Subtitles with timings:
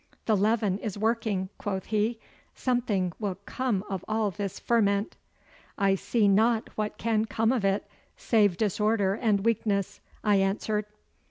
[0.25, 2.19] 'The leaven is working,' quoth he.
[2.55, 5.15] 'Something will come of all this ferment.'
[5.77, 7.85] 'I see not what can come of it
[8.17, 10.85] save disorder and weakness,' I answered.